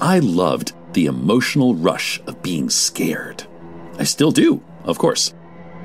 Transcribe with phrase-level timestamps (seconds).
[0.00, 3.44] I loved the emotional rush of being scared.
[3.98, 5.34] I still do, of course.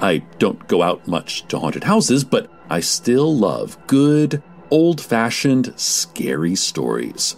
[0.01, 5.73] I don't go out much to haunted houses, but I still love good, old fashioned,
[5.78, 7.38] scary stories.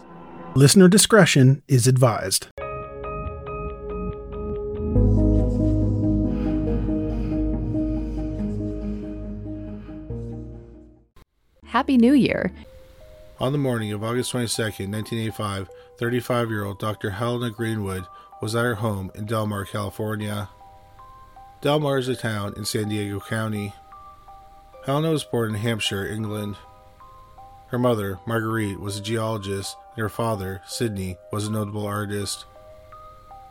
[0.53, 2.47] Listener discretion is advised.
[11.63, 12.51] Happy New Year.
[13.39, 17.11] On the morning of August 22, 1985, 35 year old Dr.
[17.11, 18.05] Helena Greenwood
[18.41, 20.49] was at her home in Del Mar, California.
[21.61, 23.73] Del Mar is a town in San Diego County.
[24.85, 26.57] Helena was born in Hampshire, England.
[27.67, 32.45] Her mother, Marguerite, was a geologist, and her father, Sidney, was a notable artist.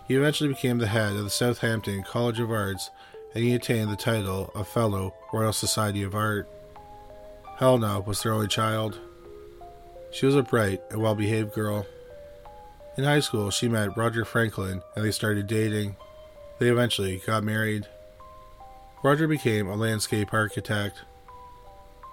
[0.06, 2.90] He eventually became the head of the Southampton College of Arts,
[3.34, 6.48] and he attained the title of Fellow Royal Society of Art.
[7.56, 9.01] Helena was their only child.
[10.12, 11.87] She was a bright and well behaved girl.
[12.96, 15.96] In high school, she met Roger Franklin and they started dating.
[16.60, 17.88] They eventually got married.
[19.02, 21.02] Roger became a landscape architect.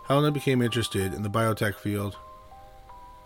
[0.08, 2.18] Helena became interested in the biotech field.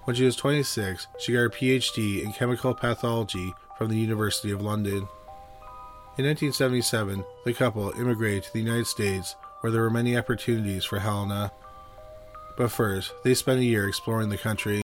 [0.03, 4.61] When she was 26, she got her PhD in chemical pathology from the University of
[4.61, 5.07] London.
[6.17, 10.99] In 1977, the couple immigrated to the United States where there were many opportunities for
[10.99, 11.51] Helena.
[12.57, 14.84] But first, they spent a year exploring the country.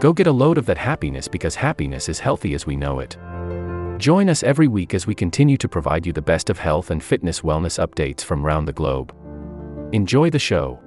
[0.00, 3.18] Go get a load of that happiness because happiness is healthy as we know it.
[3.98, 7.04] Join us every week as we continue to provide you the best of health and
[7.04, 9.14] fitness wellness updates from around the globe.
[9.92, 10.80] Enjoy the show.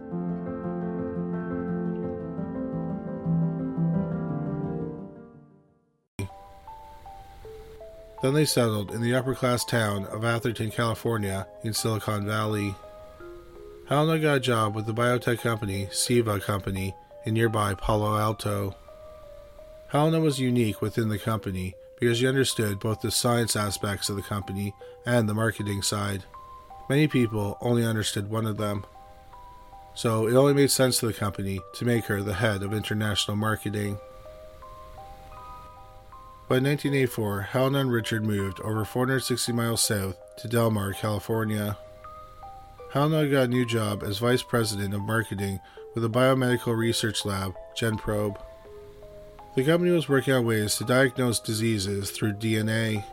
[8.23, 12.73] Then they settled in the upper class town of Atherton, California, in Silicon Valley.
[13.87, 16.95] Helena got a job with the biotech company Syva Company
[17.27, 18.75] in nearby Palo Alto.
[19.93, 24.23] Helena was unique within the company because she understood both the science aspects of the
[24.23, 24.73] company
[25.05, 26.23] and the marketing side.
[26.89, 28.87] Many people only understood one of them.
[29.93, 33.37] So it only made sense to the company to make her the head of international
[33.37, 33.99] marketing.
[36.49, 41.77] By 1984, Helena and Richard moved over 460 miles south to Del Mar, California.
[42.93, 45.59] Helena got a new job as vice president of marketing
[45.93, 48.41] with a biomedical research lab, GenProbe.
[49.55, 53.03] The company was working on ways to diagnose diseases through DNA.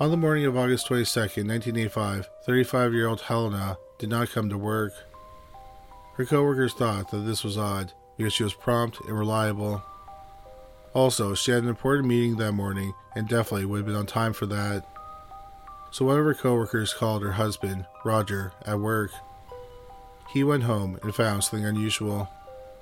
[0.00, 4.58] On the morning of August 22, 1985, 35 year old Helena did not come to
[4.58, 4.92] work.
[6.14, 9.82] Her coworkers thought that this was odd because she was prompt and reliable.
[10.94, 14.32] Also, she had an important meeting that morning and definitely would have been on time
[14.32, 14.86] for that
[15.94, 19.12] so one of her coworkers called her husband, Roger, at work.
[20.28, 22.28] He went home and found something unusual.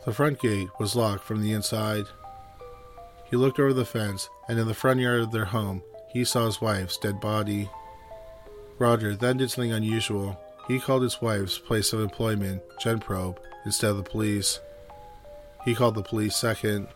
[0.04, 2.06] The front gate was locked from the inside.
[3.30, 5.82] He looked over the fence, and in the front yard of their home,
[6.12, 7.70] he saw his wife's dead body.
[8.78, 10.38] Roger then did something unusual.
[10.66, 14.58] He called his wife's place of employment, GenProbe, instead of the police.
[15.64, 16.88] He called the police second.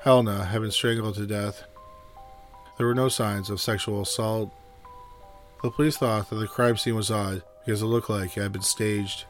[0.00, 1.62] Helena had been strangled to death.
[2.76, 4.52] There were no signs of sexual assault.
[5.62, 8.52] The police thought that the crime scene was odd because it looked like it had
[8.52, 9.26] been staged.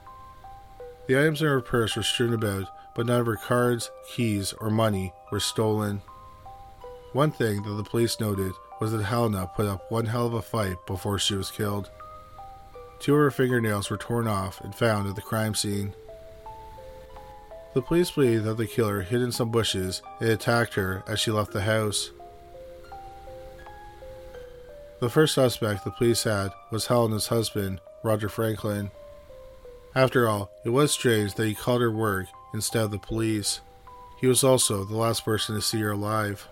[1.06, 4.70] The items in her purse were strewn about, but none of her cards, keys, or
[4.70, 6.00] money were stolen.
[7.12, 10.42] One thing that the police noted was that Helena put up one hell of a
[10.42, 11.90] fight before she was killed.
[13.00, 15.94] Two of her fingernails were torn off and found at the crime scene.
[17.74, 21.30] The police believe that the killer hid in some bushes and attacked her as she
[21.30, 22.12] left the house.
[25.00, 28.90] The first suspect the police had was Helena's husband, Roger Franklin.
[29.94, 33.60] After all, it was strange that he called her work instead of the police.
[34.20, 36.48] He was also the last person to see her alive.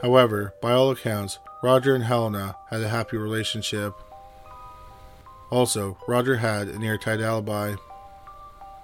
[0.00, 3.94] However, by all accounts, Roger and Helena had a happy relationship.
[5.50, 7.74] Also, Roger had an airtight alibi.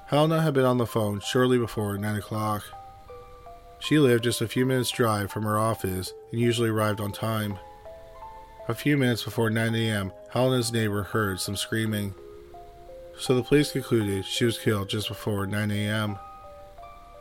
[0.08, 2.64] Helena had been on the phone shortly before 9 o'clock.
[3.78, 7.58] She lived just a few minutes' drive from her office and usually arrived on time.
[8.68, 12.14] A few minutes before 9 a.m., Helena's neighbor heard some screaming.
[13.16, 16.18] So the police concluded she was killed just before 9 a.m.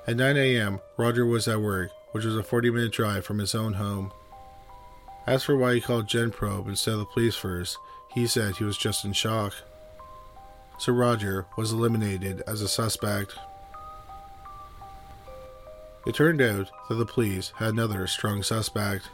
[0.08, 3.54] At 9 a.m., Roger was at work, which was a 40 minute drive from his
[3.54, 4.12] own home.
[5.28, 7.78] As for why he called Gen GenProbe instead of the police first,
[8.14, 9.54] he said he was just in shock.
[10.80, 13.36] So Roger was eliminated as a suspect.
[16.08, 19.10] It turned out that the police had another strong suspect.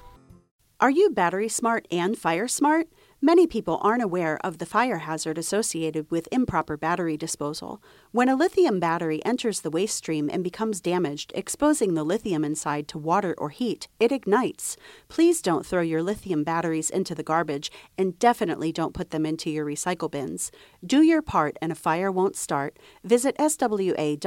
[0.82, 2.88] Are you battery smart and fire smart?
[3.22, 7.84] Many people aren't aware of the fire hazard associated with improper battery disposal.
[8.12, 12.88] When a lithium battery enters the waste stream and becomes damaged, exposing the lithium inside
[12.88, 14.76] to water or heat, it ignites.
[15.08, 19.52] Please don't throw your lithium batteries into the garbage and definitely don't put them into
[19.52, 20.52] your recycle bins.
[20.84, 22.80] Do your part and a fire won't start.
[23.04, 24.26] Visit swa.org/lib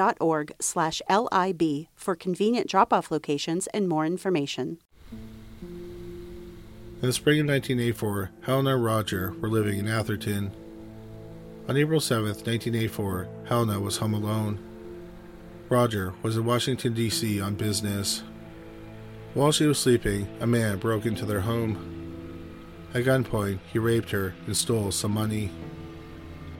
[1.96, 4.78] for convenient drop-off locations and more information.
[7.04, 10.50] In the spring of 1984, Helena and Roger were living in Atherton.
[11.68, 14.58] On April 7, 1984, Helena was home alone.
[15.68, 17.42] Roger was in Washington, D.C.
[17.42, 18.22] on business.
[19.34, 21.76] While she was sleeping, a man broke into their home.
[22.94, 25.50] At gunpoint, he raped her and stole some money.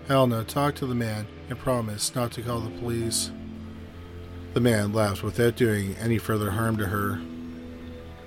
[0.09, 3.31] Helena talked to the man and promised not to call the police.
[4.53, 7.19] The man left without doing any further harm to her.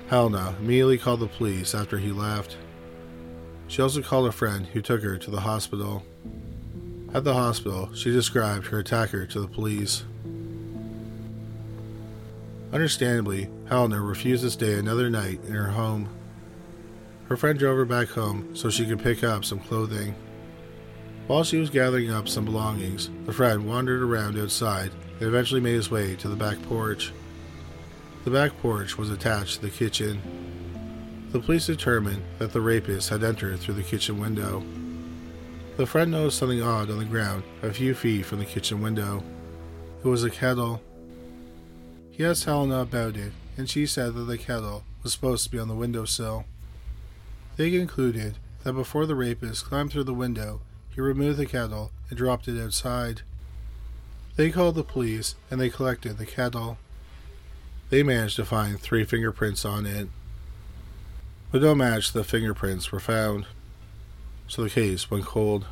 [0.07, 2.57] Helena immediately called the police after he left.
[3.67, 6.03] She also called a friend who took her to the hospital.
[7.13, 10.05] At the hospital, she described her attacker to the police.
[12.71, 16.09] Understandably, Helena refused to stay another night in her home.
[17.27, 20.15] Her friend drove her back home so she could pick up some clothing.
[21.27, 25.73] While she was gathering up some belongings, the friend wandered around outside and eventually made
[25.73, 27.11] his way to the back porch.
[28.27, 30.21] The back porch was attached to the kitchen.
[31.31, 34.65] The police determined that the rapist had entered through the kitchen window.
[35.77, 39.23] The friend noticed something odd on the ground a few feet from the kitchen window.
[40.03, 40.81] It was a kettle.
[42.11, 45.59] He asked Helena about it, and she said that the kettle was supposed to be
[45.59, 46.43] on the windowsill.
[47.55, 50.59] They concluded that before the rapist climbed through the window,
[50.93, 53.21] he removed the kettle and dropped it outside.
[54.35, 56.77] They called the police and they collected the kettle.
[57.89, 60.09] They managed to find three fingerprints on it,
[61.51, 63.45] but no match the fingerprints were found,
[64.47, 65.65] so the case went cold.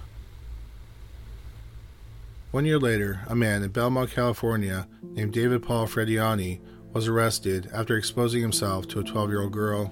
[2.51, 6.61] One year later, a man in Belmont, California, named David Paul Frediani,
[6.93, 9.91] was arrested after exposing himself to a 12 year old girl.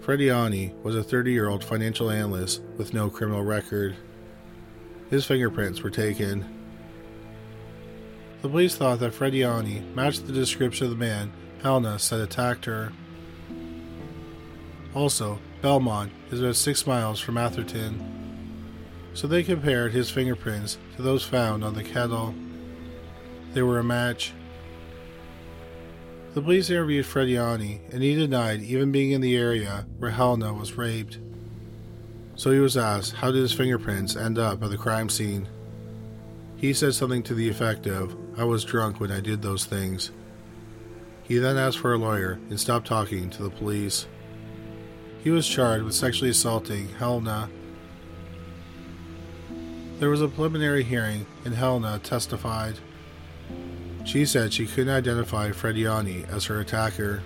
[0.00, 3.94] Frediani was a 30 year old financial analyst with no criminal record.
[5.10, 6.61] His fingerprints were taken.
[8.42, 12.92] The police thought that Frediani matched the description of the man Helena said attacked her.
[14.94, 18.02] Also, Belmont is about six miles from Atherton,
[19.14, 22.34] so they compared his fingerprints to those found on the kettle.
[23.52, 24.32] They were a match.
[26.34, 30.76] The police interviewed Frediani, and he denied even being in the area where Helena was
[30.76, 31.18] raped.
[32.34, 35.48] So he was asked how did his fingerprints end up at the crime scene.
[36.62, 40.12] He said something to the effect of, I was drunk when I did those things.
[41.24, 44.06] He then asked for a lawyer and stopped talking to the police.
[45.24, 47.50] He was charged with sexually assaulting Helena.
[49.98, 52.78] There was a preliminary hearing, and Helena testified.
[54.04, 57.24] She said she couldn't identify Frediani as her attacker,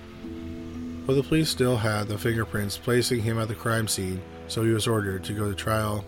[1.05, 4.71] but the police still had the fingerprints placing him at the crime scene, so he
[4.71, 6.07] was ordered to go to trial.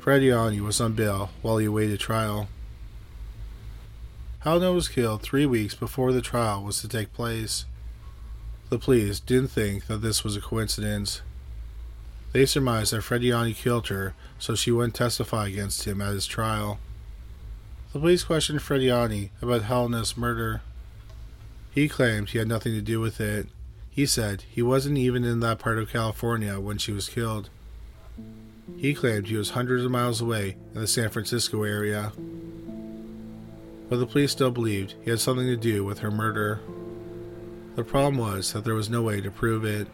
[0.00, 2.48] Frediani was on bail while he awaited trial.
[4.40, 7.66] Helena was killed three weeks before the trial was to take place.
[8.70, 11.20] The police didn't think that this was a coincidence.
[12.32, 16.78] They surmised that Frediani killed her so she wouldn't testify against him at his trial.
[17.92, 20.62] The police questioned Frediani about Helena's murder.
[21.72, 23.48] He claimed he had nothing to do with it.
[23.90, 27.50] He said he wasn't even in that part of California when she was killed.
[28.76, 32.12] He claimed he was hundreds of miles away in the San Francisco area.
[33.88, 36.60] But the police still believed he had something to do with her murder.
[37.76, 39.88] The problem was that there was no way to prove it.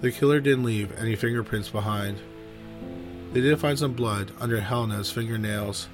[0.00, 2.20] The killer didn't leave any fingerprints behind.
[3.32, 5.88] They did find some blood under Helena's fingernails,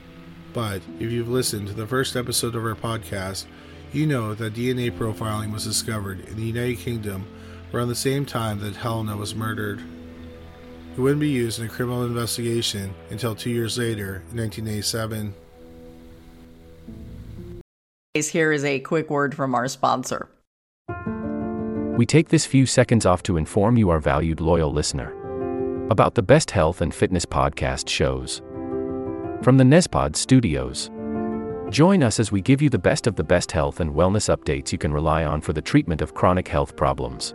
[0.52, 3.46] but if you've listened to the first episode of our podcast,
[3.92, 7.26] you know that DNA profiling was discovered in the United Kingdom
[7.72, 9.82] around the same time that Helena was murdered.
[10.96, 15.34] It wouldn't be used in a criminal investigation until two years later, in 1987.
[18.14, 20.28] Here is a quick word from our sponsor.
[21.96, 25.12] We take this few seconds off to inform you, our valued loyal listener,
[25.90, 28.42] about the best health and fitness podcast shows.
[29.42, 30.90] From the Nezpod studios.
[31.70, 34.72] Join us as we give you the best of the best health and wellness updates
[34.72, 37.34] you can rely on for the treatment of chronic health problems.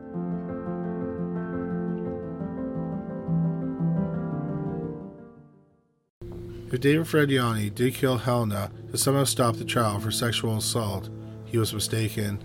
[6.71, 11.09] If David Frediani did kill Helena to somehow stop the trial for sexual assault,
[11.43, 12.41] he was mistaken.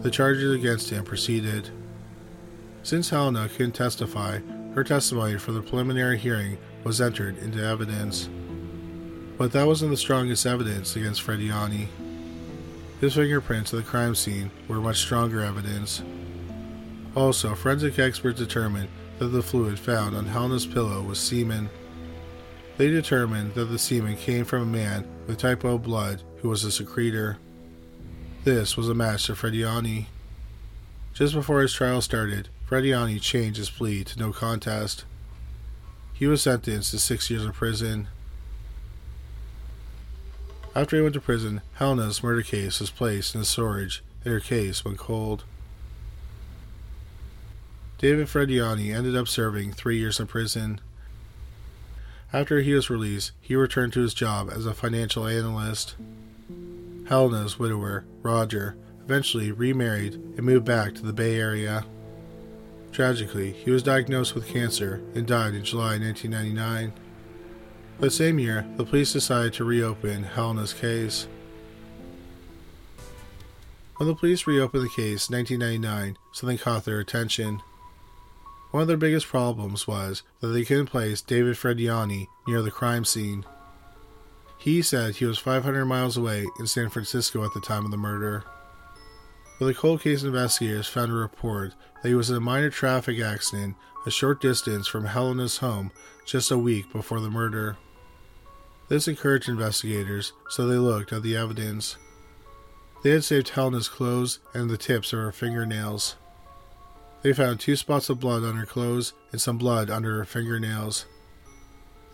[0.00, 1.70] The charges against him proceeded.
[2.82, 4.40] Since Helena couldn't testify,
[4.74, 8.28] her testimony for the preliminary hearing was entered into evidence.
[9.38, 11.86] But that wasn't the strongest evidence against Frediani.
[13.00, 16.02] His fingerprints at the crime scene were much stronger evidence.
[17.14, 18.88] Also, forensic experts determined
[19.20, 21.68] that the fluid found on Helena's pillow was semen.
[22.78, 26.64] They determined that the semen came from a man with type O blood who was
[26.64, 27.38] a secretor.
[28.44, 30.06] This was a match to Frediani.
[31.14, 35.04] Just before his trial started, Frediani changed his plea to no contest.
[36.14, 38.08] He was sentenced to six years of prison.
[40.74, 44.84] After he went to prison, Helena's murder case was placed in storage, and her case
[44.84, 45.44] went cold.
[47.98, 50.80] David Frediani ended up serving three years in prison.
[52.32, 55.96] After he was released, he returned to his job as a financial analyst.
[57.08, 58.74] Helena's widower, Roger,
[59.04, 61.84] eventually remarried and moved back to the Bay Area.
[62.90, 66.92] Tragically, he was diagnosed with cancer and died in July 1999.
[68.00, 71.26] That same year, the police decided to reopen Helena's case.
[73.96, 77.60] When the police reopened the case in 1999, something caught their attention.
[78.72, 83.04] One of their biggest problems was that they couldn't place David Frediani near the crime
[83.04, 83.44] scene.
[84.58, 87.96] He said he was 500 miles away in San Francisco at the time of the
[87.98, 88.44] murder.
[89.58, 93.20] But the cold case investigators found a report that he was in a minor traffic
[93.20, 93.76] accident
[94.06, 95.92] a short distance from Helena's home
[96.24, 97.76] just a week before the murder.
[98.88, 101.96] This encouraged investigators, so they looked at the evidence.
[103.02, 106.16] They had saved Helena's clothes and the tips of her fingernails.
[107.22, 111.06] They found two spots of blood on her clothes and some blood under her fingernails.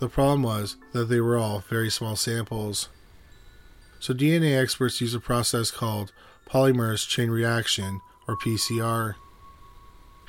[0.01, 2.89] The problem was that they were all very small samples.
[4.01, 6.13] So DNA experts use a process called
[6.47, 9.15] polymerase chain reaction, or PCR.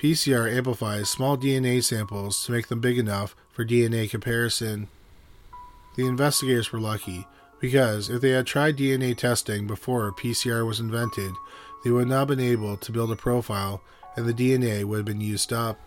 [0.01, 4.87] PCR amplifies small DNA samples to make them big enough for DNA comparison.
[5.95, 7.27] The investigators were lucky
[7.59, 11.33] because if they had tried DNA testing before PCR was invented,
[11.83, 13.81] they would not have been able to build a profile
[14.15, 15.79] and the DNA would have been used up.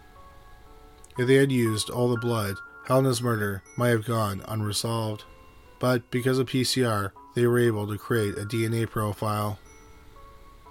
[1.19, 5.25] If they had used all the blood, Helena's murder might have gone unresolved.
[5.79, 9.59] But because of PCR, they were able to create a DNA profile.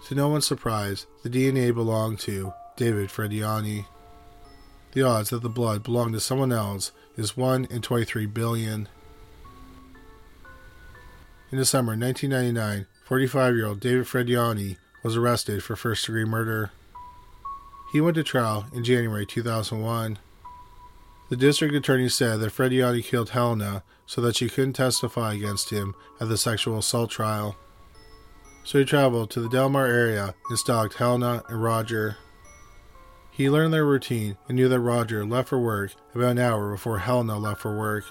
[0.08, 3.86] To no one's surprise, the DNA belonged to David Frediani.
[4.94, 8.90] The odds that the blood belonged to someone else is 1 in 23 billion.
[11.52, 16.72] In December 1999, 45 year old David Frediani was arrested for first degree murder.
[17.92, 20.18] He went to trial in January 2001.
[21.30, 25.94] The district attorney said that Frediani killed Helena so that she couldn't testify against him
[26.20, 27.58] at the sexual assault trial.
[28.64, 32.18] So he traveled to the Del Mar area and stalked Helena and Roger.
[33.30, 37.00] He learned their routine and knew that Roger left for work about an hour before
[37.00, 38.06] Helena left for work.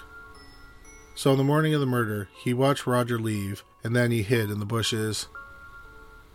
[1.15, 4.51] So on the morning of the murder, he watched Roger leave and then he hid
[4.51, 5.27] in the bushes.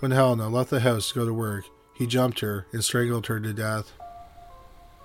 [0.00, 1.65] When Helena left the house to go to work,
[1.97, 3.93] he jumped her and strangled her to death.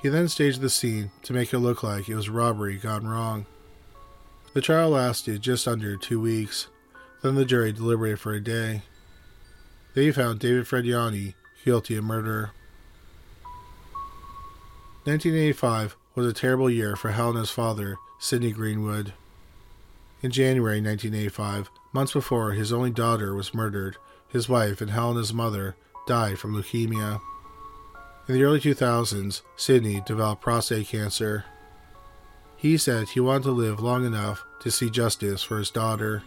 [0.01, 3.45] He then staged the scene to make it look like it was robbery gone wrong.
[4.53, 6.67] The trial lasted just under two weeks.
[7.21, 8.81] Then the jury deliberated for a day.
[9.93, 12.51] They found David Frediani guilty of murder.
[15.05, 19.13] 1985 was a terrible year for Helena's father, Sidney Greenwood.
[20.21, 25.75] In January 1985, months before his only daughter was murdered, his wife and Helena's mother
[26.07, 27.21] died from leukemia.
[28.27, 31.45] In the early 2000s, Sidney developed prostate cancer.
[32.55, 36.23] He said he wanted to live long enough to see justice for his daughter.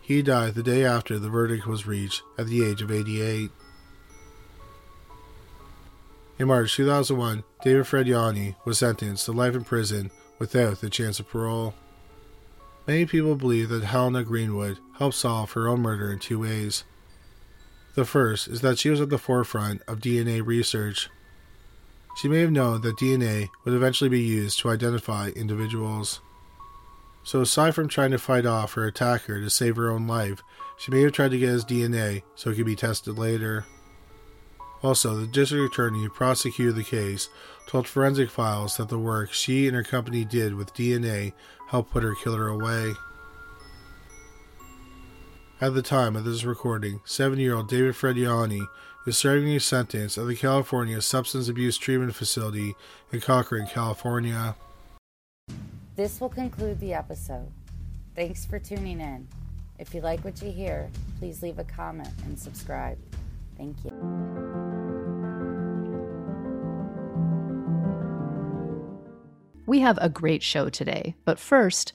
[0.00, 3.50] He died the day after the verdict was reached at the age of 88.
[6.38, 11.28] In March 2001, David Frediani was sentenced to life in prison without the chance of
[11.28, 11.74] parole.
[12.86, 16.84] Many people believe that Helena Greenwood helped solve her own murder in two ways.
[17.96, 21.08] The first is that she was at the forefront of DNA research.
[22.18, 26.20] She may have known that DNA would eventually be used to identify individuals.
[27.24, 30.42] So, aside from trying to fight off her attacker to save her own life,
[30.76, 33.64] she may have tried to get his DNA so it could be tested later.
[34.82, 37.30] Also, the district attorney who prosecuted the case
[37.66, 41.32] told Forensic Files that the work she and her company did with DNA
[41.68, 42.92] helped put her killer away.
[45.58, 48.66] At the time of this recording, 7 year old David Frediani
[49.06, 52.74] is serving a sentence at the California Substance Abuse Treatment Facility
[53.10, 54.54] in Corcoran, California.
[55.96, 57.50] This will conclude the episode.
[58.14, 59.26] Thanks for tuning in.
[59.78, 62.98] If you like what you hear, please leave a comment and subscribe.
[63.56, 63.92] Thank you.
[69.64, 71.94] We have a great show today, but first,